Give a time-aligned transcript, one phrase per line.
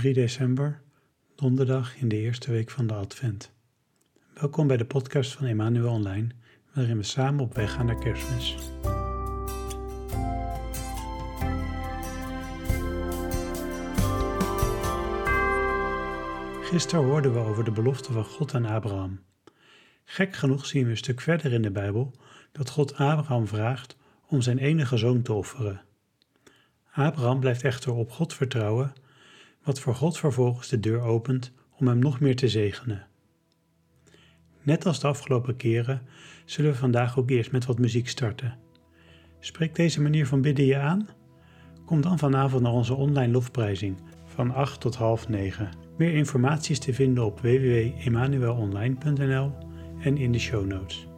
[0.00, 0.80] 3 december,
[1.36, 3.52] donderdag in de eerste week van de Advent.
[4.34, 6.28] Welkom bij de podcast van Emmanuel Online,
[6.74, 8.56] waarin we samen op weg gaan naar Kerstmis.
[16.62, 19.20] Gisteren hoorden we over de belofte van God aan Abraham.
[20.04, 22.14] Gek genoeg zien we een stuk verder in de Bijbel
[22.52, 23.96] dat God Abraham vraagt
[24.26, 25.82] om zijn enige zoon te offeren.
[26.92, 28.92] Abraham blijft echter op God vertrouwen,
[29.62, 33.06] wat voor God vervolgens de deur opent om hem nog meer te zegenen.
[34.62, 36.02] Net als de afgelopen keren
[36.44, 38.58] zullen we vandaag ook eerst met wat muziek starten.
[39.40, 41.08] Spreekt deze manier van bidden je aan?
[41.84, 45.70] Kom dan vanavond naar onze online lofprijzing van 8 tot half 9.
[45.96, 49.52] Meer informatie is te vinden op www.emmanuelonline.nl
[50.00, 51.09] en in de show notes.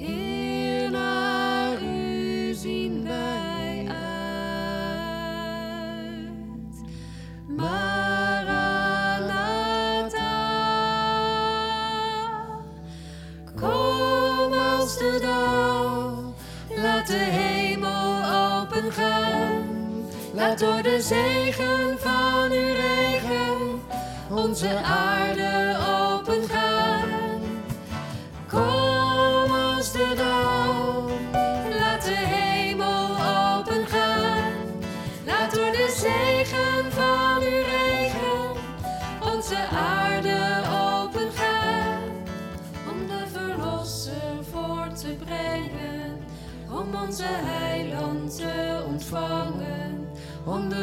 [0.00, 0.29] Heer,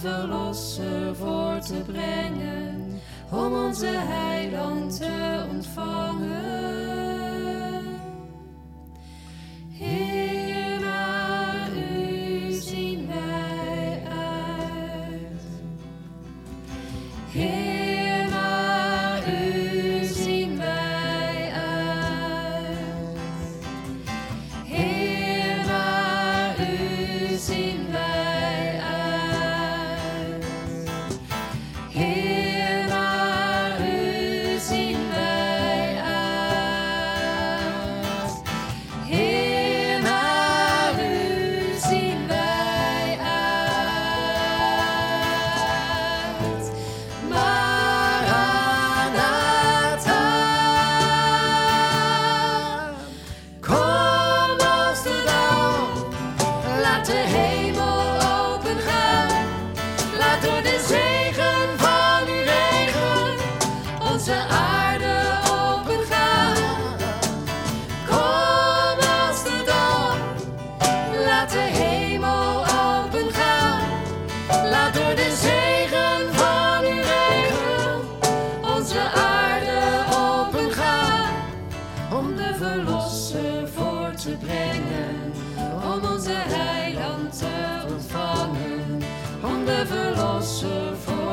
[0.00, 3.00] verlosser voor te brengen,
[3.30, 4.89] om onze heiland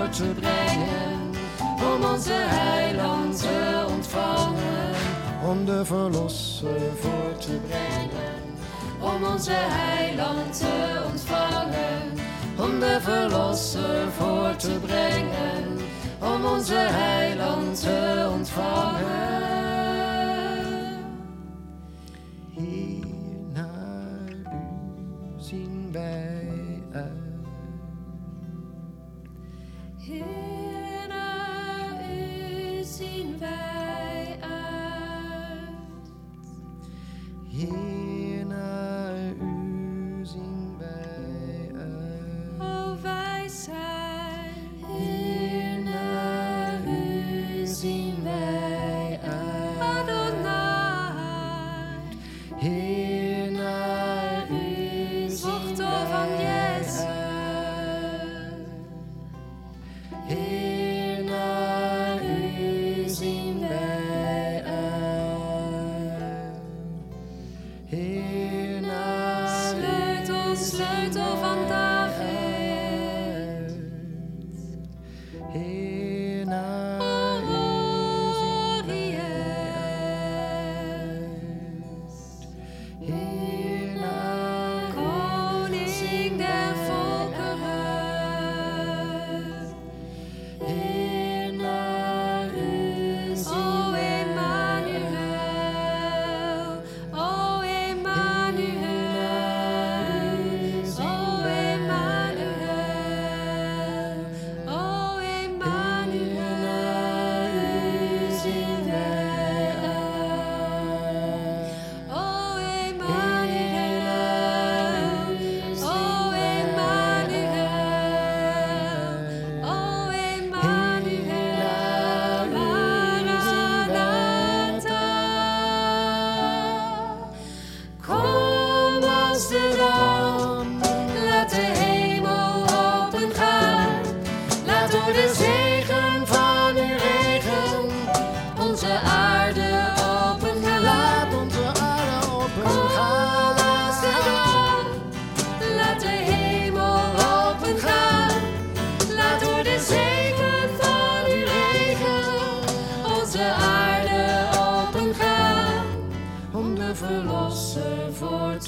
[0.09, 1.31] te brengen,
[1.95, 4.95] om onze heiland te ontvangen.
[5.49, 8.35] om de verlosser voor te brengen.
[8.99, 12.13] Om onze heiland te ontvangen,
[12.57, 15.77] om de verlosser voor te brengen,
[16.19, 19.56] om onze heiland te ontvangen.
[30.07, 30.36] Heer,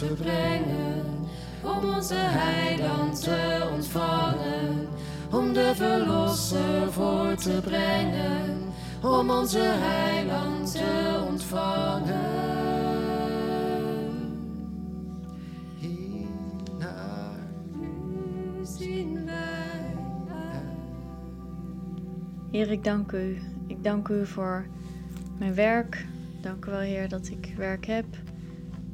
[0.10, 1.06] te brengen,
[1.64, 4.88] om onze heiland te ontvangen.
[5.32, 8.58] Om de verlosser voor te brengen,
[9.04, 12.18] om onze heiland te ontvangen.
[15.80, 16.28] Heer,
[16.80, 17.40] naar
[17.82, 19.96] U zien wij.
[22.52, 23.42] Heer, ik dank u.
[23.68, 24.66] Ik dank u voor
[25.38, 26.06] mijn werk.
[26.42, 28.06] Dank u wel, Heer, dat ik werk heb.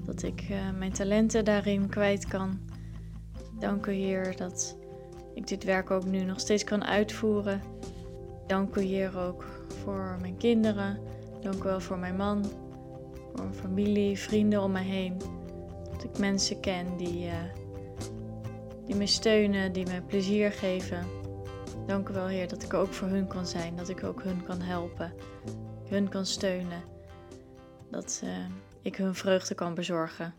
[0.05, 2.59] Dat ik eh, mijn talenten daarin kwijt kan.
[3.59, 4.77] Dank u, Heer, dat
[5.33, 7.61] ik dit werk ook nu nog steeds kan uitvoeren.
[8.47, 9.45] Dank u, Heer, ook
[9.83, 10.99] voor mijn kinderen.
[11.41, 12.45] Dank u wel voor mijn man,
[13.13, 15.17] voor mijn familie, vrienden om mij heen.
[15.91, 17.33] Dat ik mensen ken die, eh,
[18.85, 21.05] die me steunen, die me plezier geven.
[21.85, 24.43] Dank u wel, Heer, dat ik ook voor hun kan zijn, dat ik ook hun
[24.43, 25.13] kan helpen,
[25.89, 26.83] hun kan steunen,
[27.91, 28.29] dat eh,
[28.85, 30.33] ik hun vreugde kan bezorgen.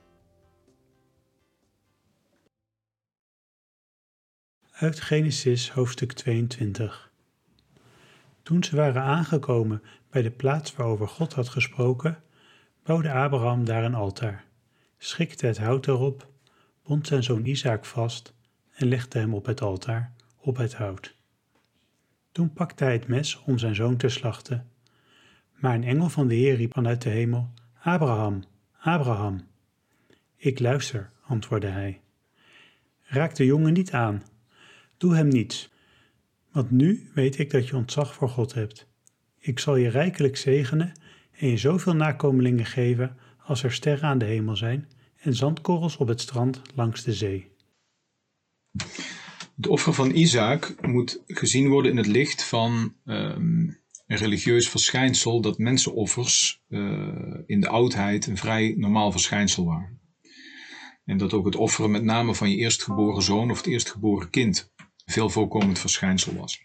[4.72, 7.12] Uit Genesis hoofdstuk 22.
[8.42, 12.22] Toen ze waren aangekomen bij de plaats waarover God had gesproken,
[12.82, 14.44] bouwde Abraham daar een altaar,
[14.98, 16.28] schikte het hout erop,
[16.82, 18.34] bond zijn zoon Isaac vast
[18.72, 21.16] en legde hem op het altaar, op het hout.
[22.32, 24.70] Toen pakte hij het mes om zijn zoon te slachten.
[25.52, 27.52] Maar een engel van de Heer riep vanuit de hemel:
[27.86, 28.42] Abraham,
[28.80, 29.46] Abraham.
[30.36, 32.00] Ik luister, antwoordde hij.
[33.02, 34.22] Raak de jongen niet aan,
[34.96, 35.72] Doe hem niets,
[36.52, 38.86] want nu weet ik dat je ontzag voor God hebt.
[39.38, 40.92] Ik zal je rijkelijk zegenen
[41.30, 46.08] en je zoveel nakomelingen geven als er sterren aan de hemel zijn en zandkorrels op
[46.08, 47.50] het strand langs de zee.
[49.56, 53.68] Het offer van Isaac moet gezien worden in het licht van ehm,
[54.06, 56.80] een religieus verschijnsel dat mensenoffers eh,
[57.46, 60.00] in de oudheid een vrij normaal verschijnsel waren.
[61.04, 64.72] En dat ook het offeren met name van je eerstgeboren zoon of het eerstgeboren kind
[65.04, 66.64] veel voorkomend verschijnsel was.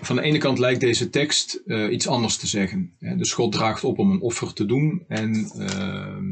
[0.00, 2.94] Van de ene kant lijkt deze tekst eh, iets anders te zeggen.
[2.98, 3.16] Hè.
[3.16, 6.27] Dus God draagt op om een offer te doen en ehm,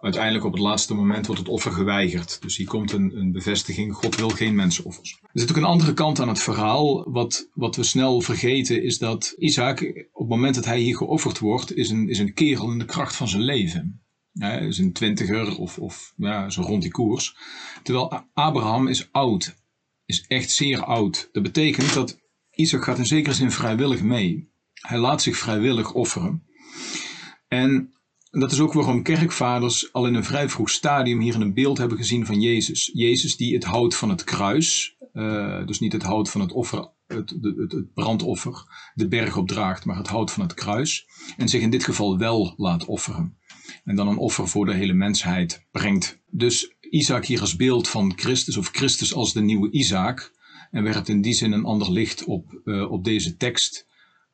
[0.00, 2.42] uiteindelijk op het laatste moment wordt het offer geweigerd.
[2.42, 5.18] Dus hier komt een, een bevestiging, God wil geen mensenoffers.
[5.22, 7.10] Er zit ook een andere kant aan het verhaal.
[7.10, 9.80] Wat, wat we snel vergeten is dat Isaac,
[10.12, 12.84] op het moment dat hij hier geofferd wordt, is een, is een kerel in de
[12.84, 14.00] kracht van zijn leven.
[14.32, 16.14] Hij is een twintiger of, of
[16.48, 17.36] zo rond die koers.
[17.82, 19.56] Terwijl Abraham is oud,
[20.04, 21.28] is echt zeer oud.
[21.32, 22.18] Dat betekent dat
[22.50, 24.50] Isaac gaat in zekere zin vrijwillig mee.
[24.72, 26.42] Hij laat zich vrijwillig offeren.
[27.48, 27.95] En
[28.40, 31.96] dat is ook waarom kerkvaders al in een vrij vroeg stadium hier een beeld hebben
[31.96, 32.90] gezien van Jezus.
[32.94, 36.90] Jezus die het hout van het kruis, eh, dus niet het hout van het offer,
[37.06, 38.64] het, het, brandoffer,
[38.94, 41.06] de berg opdraagt, maar het hout van het kruis.
[41.36, 43.38] En zich in dit geval wel laat offeren.
[43.84, 46.22] En dan een offer voor de hele mensheid brengt.
[46.30, 50.34] Dus Isaac hier als beeld van Christus, of Christus als de nieuwe Isaac.
[50.70, 53.86] En werpt in die zin een ander licht op, eh, op deze tekst,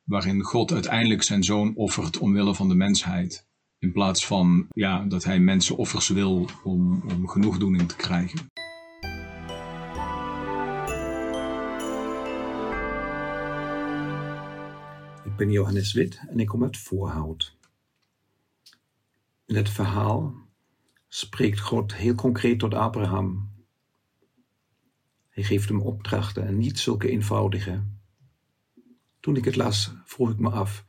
[0.03, 3.51] waarin God uiteindelijk zijn zoon offert omwille van de mensheid.
[3.83, 8.39] In plaats van ja, dat hij mensen offers wil om, om genoegdoening te krijgen.
[15.23, 17.57] Ik ben Johannes Wit en ik kom uit Voorhout.
[19.45, 20.35] In het verhaal
[21.07, 23.49] spreekt God heel concreet tot Abraham
[25.29, 27.83] Hij geeft hem opdrachten en niet zulke eenvoudige.
[29.19, 30.85] Toen ik het las, vroeg ik me af: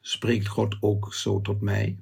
[0.00, 1.98] spreekt God ook zo tot mij?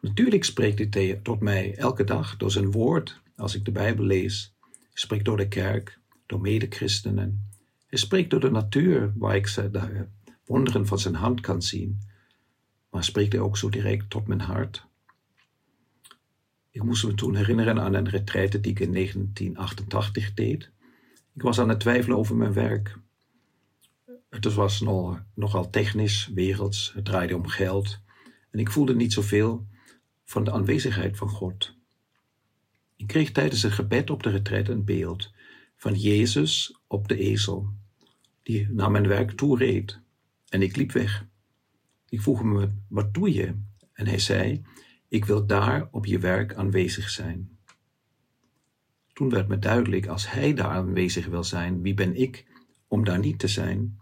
[0.00, 4.54] Natuurlijk spreekt hij tot mij elke dag door zijn woord, als ik de Bijbel lees.
[4.60, 7.48] Hij spreekt door de kerk, door medechristenen.
[7.86, 10.06] Hij spreekt door de natuur, waar ik de
[10.44, 12.00] wonderen van zijn hand kan zien.
[12.90, 14.88] Maar spreekt hij ook zo direct tot mijn hart?
[16.70, 20.70] Ik moest me toen herinneren aan een retraite die ik in 1988 deed.
[21.34, 22.98] Ik was aan het twijfelen over mijn werk.
[24.30, 28.00] Het was nog, nogal technisch, werelds, het draaide om geld.
[28.50, 29.66] En ik voelde niet zoveel
[30.30, 31.74] van de aanwezigheid van God.
[32.96, 35.32] Ik kreeg tijdens het gebed op de retraite een beeld
[35.76, 37.72] van Jezus op de ezel,
[38.42, 40.00] die naar mijn werk toe reed.
[40.48, 41.26] En ik liep weg.
[42.08, 43.54] Ik vroeg hem, wat doe je?
[43.92, 44.62] En hij zei,
[45.08, 47.58] ik wil daar op je werk aanwezig zijn.
[49.12, 52.46] Toen werd me duidelijk, als hij daar aanwezig wil zijn, wie ben ik
[52.88, 53.98] om daar niet te zijn?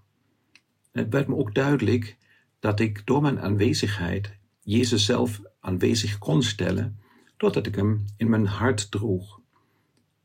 [0.92, 2.16] En het werd me ook duidelijk
[2.58, 6.98] dat ik door mijn aanwezigheid Jezus zelf aanwezig kon stellen,
[7.36, 9.40] doordat ik hem in mijn hart droeg.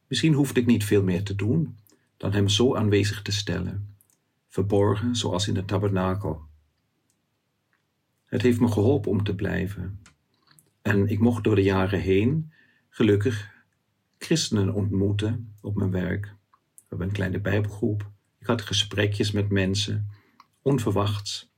[0.08, 1.78] Misschien hoefde ik niet veel meer te doen
[2.18, 3.96] dan hem zo aanwezig te stellen,
[4.48, 6.42] verborgen zoals in de tabernakel.
[8.26, 10.02] Het heeft me geholpen om te blijven.
[10.82, 12.54] En ik mocht door de jaren heen,
[12.90, 13.52] gelukkig,
[14.18, 16.26] christenen ontmoeten op mijn werk.
[16.52, 18.12] We hebben een kleine bijbelgroep.
[18.40, 20.10] Ik had gesprekjes met mensen,
[20.62, 21.52] onverwachts.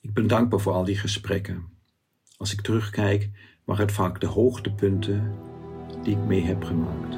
[0.00, 1.73] Ik ben dankbaar voor al die gesprekken.
[2.44, 3.28] Als ik terugkijk,
[3.64, 5.32] waren het vaak de hoogtepunten
[6.02, 7.16] die ik mee heb gemaakt.